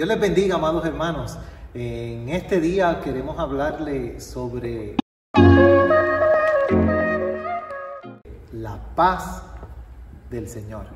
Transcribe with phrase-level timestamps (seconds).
[0.00, 1.36] Dios les bendiga, amados hermanos.
[1.74, 4.96] En este día queremos hablarle sobre
[8.50, 9.42] la paz
[10.30, 10.86] del Señor.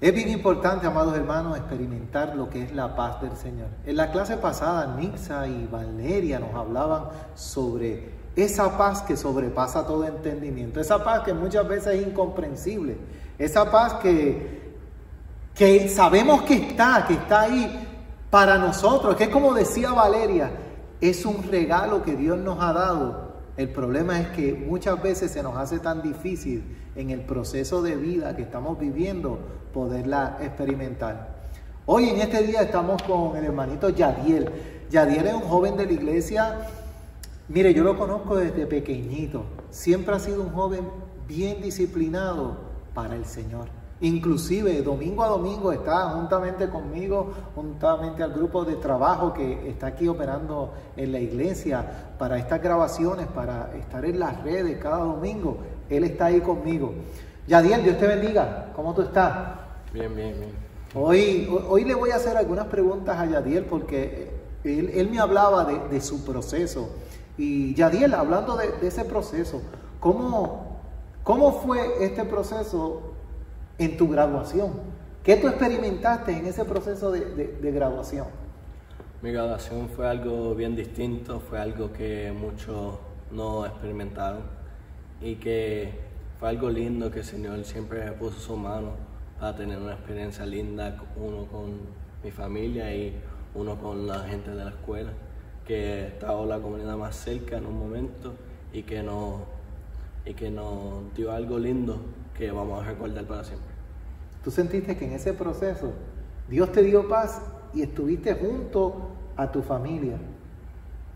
[0.00, 3.68] Es bien importante, amados hermanos, experimentar lo que es la paz del Señor.
[3.84, 10.06] En la clase pasada, Nixa y Valeria nos hablaban sobre esa paz que sobrepasa todo
[10.06, 12.96] entendimiento, esa paz que muchas veces es incomprensible,
[13.38, 14.61] esa paz que,
[15.54, 17.88] que sabemos que está, que está ahí
[18.30, 20.50] para nosotros, que es como decía Valeria,
[21.00, 25.42] es un regalo que Dios nos ha dado el problema es que muchas veces se
[25.42, 26.64] nos hace tan difícil
[26.96, 29.38] en el proceso de vida que estamos viviendo
[29.74, 31.42] poderla experimentar.
[31.84, 34.50] Hoy en este día estamos con el hermanito Yadiel.
[34.90, 36.60] Yadiel es un joven de la iglesia.
[37.48, 39.44] Mire, yo lo conozco desde pequeñito.
[39.70, 40.88] Siempre ha sido un joven
[41.28, 42.56] bien disciplinado
[42.94, 43.81] para el Señor.
[44.02, 50.08] Inclusive domingo a domingo está juntamente conmigo, juntamente al grupo de trabajo que está aquí
[50.08, 55.58] operando en la iglesia para estas grabaciones, para estar en las redes cada domingo.
[55.88, 56.92] Él está ahí conmigo.
[57.46, 58.72] Yadiel, Dios te bendiga.
[58.74, 59.34] ¿Cómo tú estás?
[59.92, 60.50] Bien, bien, bien.
[60.94, 64.32] Hoy, hoy le voy a hacer algunas preguntas a Yadiel porque
[64.64, 66.90] él, me hablaba de, su proceso.
[67.38, 69.62] Y Yadiel, hablando de, ese proceso,
[70.00, 70.80] ¿cómo,
[71.22, 73.11] ¿cómo fue este proceso
[73.78, 74.72] en tu graduación.
[75.22, 78.26] ¿Qué tú experimentaste en ese proceso de, graduación?
[79.22, 82.98] Mi graduación fue algo bien distinto, fue algo que muchos
[83.30, 84.42] no experimentaron
[85.20, 85.92] y que
[86.40, 88.94] fue algo lindo que el Señor siempre puso su mano
[89.38, 91.78] para tener una experiencia linda, uno con
[92.24, 93.16] mi familia y
[93.54, 95.12] uno con la gente de la escuela,
[95.64, 98.34] que estaba la comunidad más cerca en un momento
[98.72, 99.42] y que nos,
[100.26, 102.00] y que nos dio algo lindo
[102.42, 103.70] que vamos a recordar para siempre.
[104.42, 105.92] Tú sentiste que en ese proceso
[106.48, 107.40] Dios te dio paz
[107.72, 110.16] y estuviste junto a tu familia.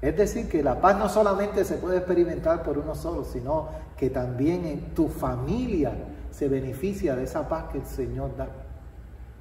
[0.00, 4.09] Es decir, que la paz no solamente se puede experimentar por uno solo, sino que
[4.09, 5.94] también en tu familia
[6.31, 8.47] se beneficia de esa paz que el Señor da.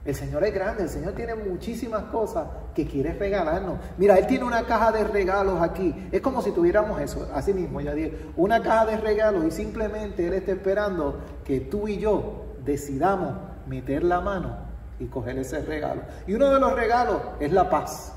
[0.05, 2.45] El Señor es grande, el Señor tiene muchísimas cosas
[2.75, 3.79] que quiere regalarnos.
[3.97, 5.95] Mira, Él tiene una caja de regalos aquí.
[6.11, 10.27] Es como si tuviéramos eso, así mismo, ya dije, una caja de regalos y simplemente
[10.27, 13.33] Él está esperando que tú y yo decidamos
[13.65, 14.55] meter la mano
[14.99, 16.03] y coger ese regalo.
[16.27, 18.14] Y uno de los regalos es la paz.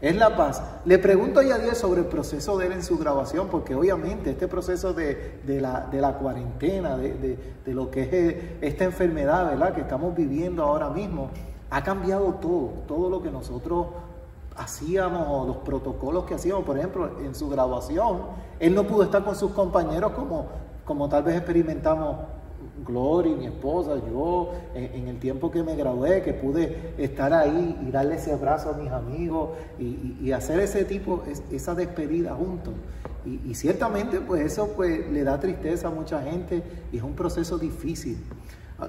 [0.00, 0.62] Es la paz.
[0.84, 4.46] Le pregunto a Yadiel sobre el proceso de él en su grabación, porque obviamente este
[4.46, 7.36] proceso de, la, cuarentena, de,
[7.66, 9.74] lo que es eh, esta enfermedad, ¿verdad?
[9.74, 11.30] Que estamos viviendo ahora mismo,
[11.70, 13.88] ha cambiado todo, todo lo que nosotros
[14.56, 16.64] hacíamos o los protocolos que hacíamos.
[16.64, 18.20] Por ejemplo, en su graduación,
[18.60, 20.12] él no pudo estar con sus compañeros
[20.84, 22.18] como tal vez experimentamos
[22.86, 27.90] Gloria, mi esposa, yo, en, el tiempo que me gradué, que pude estar ahí y
[27.90, 32.74] darle ese abrazo a mis amigos y, hacer ese tipo, esa despedida juntos.
[33.24, 36.62] Y, ciertamente, pues eso pues, le da tristeza a mucha gente
[36.92, 38.18] y es un proceso difícil.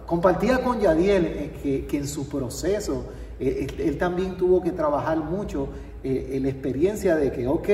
[0.06, 3.06] Compartía con Yadiel eh, que, en su proceso
[3.40, 5.70] eh, él, también tuvo que trabajar mucho
[6.04, 7.70] eh, la experiencia de que, ok,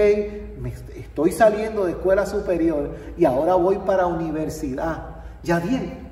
[0.95, 5.15] estoy saliendo de escuela superior y ahora voy para universidad.
[5.43, 6.04] Yadiel,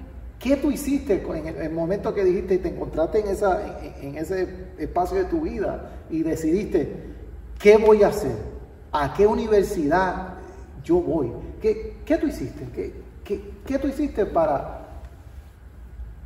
[0.43, 3.61] ¿Qué tú hiciste en el momento que dijiste y te encontraste en, esa,
[4.01, 7.01] en ese espacio de tu vida y decidiste,
[7.57, 8.35] ¿qué voy a hacer?
[8.91, 10.33] ¿A qué universidad
[10.83, 11.31] yo voy?
[11.61, 12.67] ¿Qué, qué tú hiciste?
[12.75, 12.93] ¿Qué,
[13.23, 14.85] qué, qué tú hiciste para,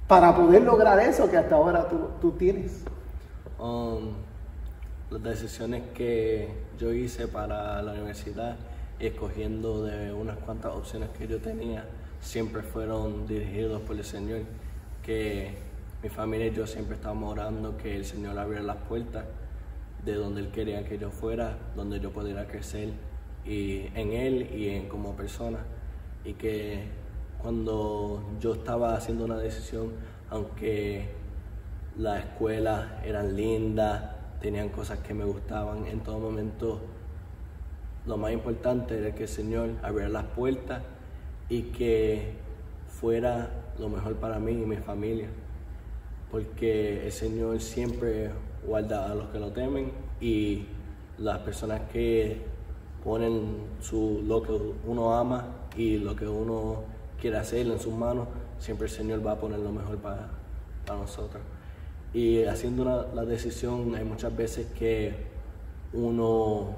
[0.07, 2.85] para poder lograr eso que hasta ahora tú, tú tienes?
[3.59, 4.13] Um,
[5.11, 8.55] las decisiones que yo hice para la universidad,
[8.99, 11.85] escogiendo de unas cuantas opciones que yo tenía,
[12.21, 14.41] siempre fueron dirigidos por el Señor,
[15.03, 15.57] que
[16.03, 19.25] mi familia y yo siempre estábamos orando que el Señor abriera las puertas
[20.05, 22.91] de donde Él quería que yo fuera, donde yo pudiera crecer
[23.45, 25.59] y en Él y en como persona.
[26.23, 26.87] Y que
[27.41, 29.93] cuando yo estaba haciendo una decisión,
[30.29, 31.09] aunque
[31.97, 34.03] las escuelas eran lindas,
[34.41, 36.81] tenían cosas que me gustaban, en todo momento
[38.05, 40.83] lo más importante era que el Señor abriera las puertas
[41.49, 42.33] y que
[42.99, 43.49] fuera
[43.79, 45.29] lo mejor para mí y mi familia,
[46.31, 48.31] porque el Señor siempre
[48.65, 50.65] guarda a los que lo temen y
[51.17, 52.41] las personas que
[53.03, 54.51] ponen su, lo que
[54.85, 55.45] uno ama
[55.75, 56.83] y lo que uno
[57.19, 58.27] quiere hacer en sus manos,
[58.59, 60.29] siempre el Señor va a poner lo mejor para,
[60.85, 61.41] para nosotros.
[62.13, 65.13] Y haciendo una, la decisión hay muchas veces que
[65.93, 66.75] uno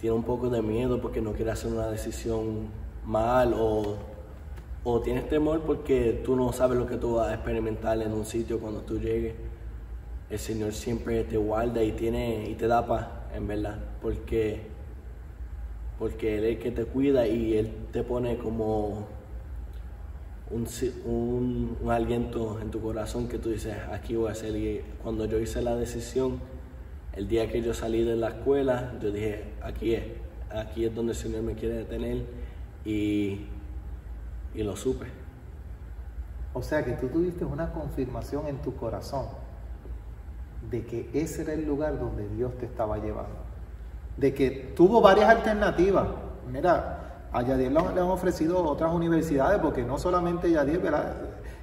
[0.00, 2.68] tiene un poco de miedo porque no quiere hacer una decisión
[3.06, 3.96] mal o,
[4.84, 8.26] o tienes temor porque tú no sabes lo que tú vas a experimentar en un
[8.26, 9.34] sitio cuando tú llegues.
[10.28, 14.62] el Señor siempre te guarda y, tiene, y te da paz, en verdad, porque,
[15.98, 19.06] porque Él es el que te cuida y Él te pone como
[20.50, 20.66] un,
[21.04, 24.48] un, un, aliento en tu corazón que tú dices, aquí voy a.
[24.48, 26.40] Y cuando yo hice la decisión,
[27.12, 30.04] el día que yo salí de la escuela, yo dije, aquí es,
[30.50, 32.45] aquí es donde el Señor me quiere detener
[32.86, 33.46] y,
[34.54, 35.06] y lo supe.
[36.54, 39.26] O sea que tú tuviste una confirmación en tu corazón
[40.70, 43.36] de que ese era el lugar donde Dios te estaba llevando.
[44.16, 46.06] De que tuvo varias alternativas.
[46.50, 51.16] Mira, a Yadiel le han ofrecido otras universidades porque no solamente Yadiel, ¿verdad?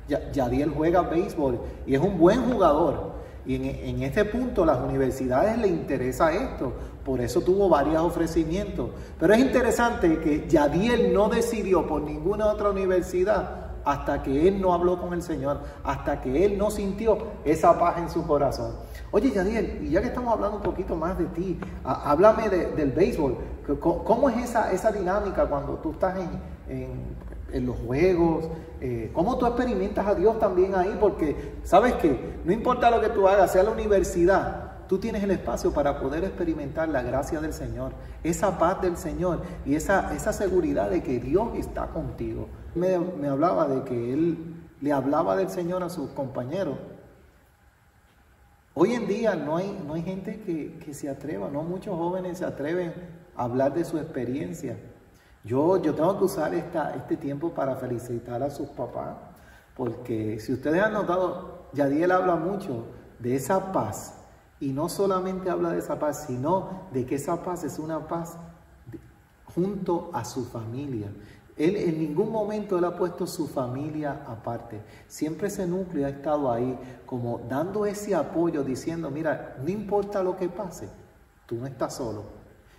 [0.08, 3.23] Yadiel juega béisbol y es un buen jugador.
[3.46, 6.72] Y en, este punto las universidades le interesa esto,
[7.04, 8.90] por eso tuvo varios ofrecimientos.
[9.20, 14.74] Pero es interesante que Yadiel no decidió por ninguna otra universidad hasta que él no
[14.74, 18.76] habló con el Señor, hasta que él no sintió esa paz en su corazón.
[19.12, 23.38] Oye, Yadiel, y ya que estamos hablando un poquito más de ti, háblame del béisbol.
[23.80, 26.16] ¿Cómo es esa, esa dinámica cuando tú estás
[26.70, 26.90] en,
[27.62, 28.50] los juegos?
[28.82, 30.98] Eh, ¿Cómo tú experimentas a Dios también ahí?
[31.00, 32.18] Porque, ¿sabes qué?
[32.46, 36.24] No importa lo que tú hagas, sea la universidad, tú tienes el espacio para poder
[36.24, 41.20] experimentar la gracia del Señor, esa paz del Señor y esa, esa seguridad de que
[41.20, 42.48] Dios está contigo.
[42.76, 46.78] Me, me hablaba de que él le hablaba del Señor a sus compañeros
[48.76, 52.46] Hoy en día no hay, no hay gente que, se atreva, no muchos jóvenes se
[52.46, 52.92] atreven
[53.36, 54.78] a hablar de su experiencia.
[55.44, 59.18] Yo, yo tengo que usar esta, este tiempo para felicitar a sus papás,
[59.76, 62.86] porque si ustedes han notado, Yadiel habla mucho
[63.20, 64.16] de esa paz,
[64.64, 68.38] y no solamente habla de esa paz, sino de que esa paz es una paz
[69.54, 71.12] junto a su familia.
[71.58, 74.82] Él en ningún momento él ha puesto su familia aparte.
[75.08, 80.38] Siempre ese núcleo ha estado ahí como dando ese apoyo, diciendo, mira, no importa lo
[80.38, 80.88] que pase,
[81.46, 82.24] tú no estás solo.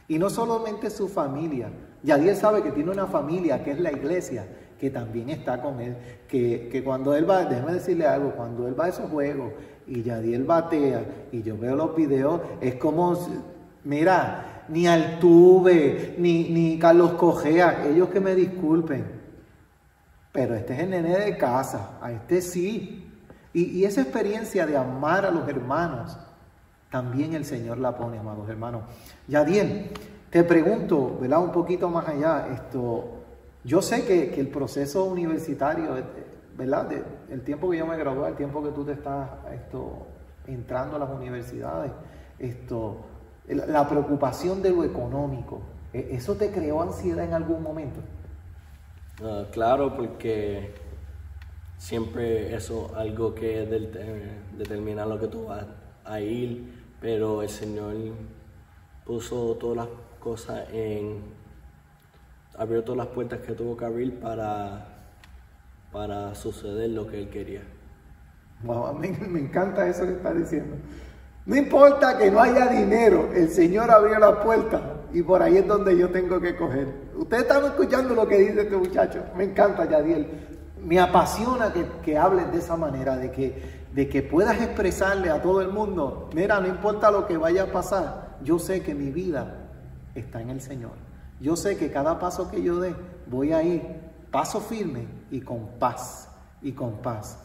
[0.08, 1.70] Y no solamente su familia.
[2.02, 4.46] Yadiel sabe que tiene una familia que es la iglesia,
[4.78, 5.96] que también está con él.
[6.28, 9.52] Que, que cuando él va, déjeme decirle algo, cuando él va a esos juegos
[9.86, 13.16] y Yadiel batea y yo veo los videos, es como,
[13.84, 19.04] mira, ni Altuve, ni, ni Carlos Cogea, ellos que me disculpen.
[20.32, 23.08] Pero este es el nene de casa, a este sí.
[23.52, 26.18] Y, esa experiencia de amar a los hermanos,
[26.94, 28.84] también el Señor la pone, amados hermanos.
[29.26, 29.90] Yadiel,
[30.30, 31.42] te pregunto, ¿verdad?
[31.42, 33.24] Un poquito más allá, esto,
[33.64, 35.88] yo sé que, el proceso universitario,
[36.56, 36.92] ¿verdad?
[37.30, 40.06] el tiempo que yo me gradué, el tiempo que tú te estás esto,
[40.46, 41.90] entrando a las universidades,
[42.38, 42.98] esto,
[43.48, 45.62] la preocupación de lo económico,
[45.92, 47.98] ¿e-, ¿eso te creó ansiedad en algún momento?
[49.20, 50.76] Ah, claro, porque
[51.76, 53.66] siempre eso algo que
[54.56, 55.66] determina lo que tú vas
[56.04, 57.92] a ir, pero el Señor
[59.04, 61.20] puso todas las cosas en,
[62.56, 64.86] abrió todas las puertas que tuvo que abrir para,
[65.92, 67.60] para suceder lo que Él quería.
[68.62, 70.76] Wow, me, me encanta eso que estás diciendo.
[71.44, 75.66] No importa que no haya dinero, el Señor abrió la puerta y por ahí es
[75.66, 76.88] donde yo tengo que coger.
[77.18, 79.22] Ustedes están escuchando lo que dice este muchacho.
[79.36, 80.26] Me encanta, Yadiel.
[80.82, 85.40] Me apasiona que, que hables de esa manera, de que, de que puedas expresarle a
[85.40, 89.12] todo el mundo, mira, no importa lo que vaya a pasar, yo sé que mi
[89.12, 89.68] vida
[90.16, 90.92] está en el Señor.
[91.40, 92.94] Yo sé que cada paso que yo dé
[93.28, 93.82] voy a ir
[94.32, 96.28] paso firme y con paz,
[96.60, 97.38] y con paz.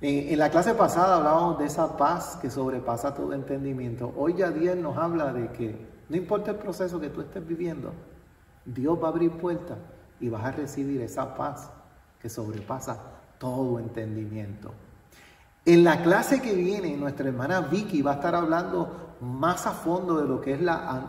[0.00, 4.12] En, la clase pasada hablábamos de esa paz que sobrepasa todo entendimiento.
[4.16, 7.92] Hoy ya Dios nos habla de que no importa el proceso que tú estés viviendo,
[8.64, 9.78] Dios va a abrir puertas
[10.18, 11.70] y vas a recibir esa paz
[12.20, 12.98] que sobrepasa
[13.38, 14.72] todo entendimiento.
[15.66, 20.20] En la clase que viene, nuestra hermana Vicky va a estar hablando más a fondo
[20.20, 21.08] de lo que es la,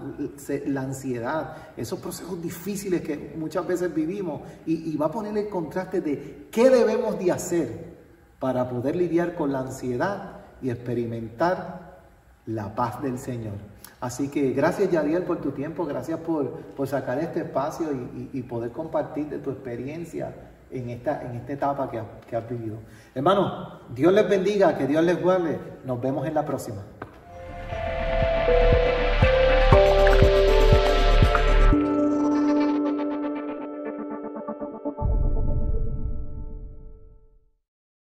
[0.66, 5.48] la ansiedad, esos procesos difíciles que muchas veces vivimos, y, y va a poner el
[5.48, 7.98] contraste de qué debemos de hacer
[8.40, 12.00] para poder lidiar con la ansiedad y experimentar
[12.48, 13.56] la paz del Señor.
[14.00, 17.88] Así que gracias Yadiel por tu tiempo, gracias por, por sacar este espacio
[18.32, 20.36] y, poder compartir de tu experiencia
[20.72, 22.78] en esta, en esta etapa que, que has vivido.
[23.16, 25.60] Hermano, Dios les bendiga, que Dios les guarde.
[25.86, 26.84] Nos vemos en la próxima.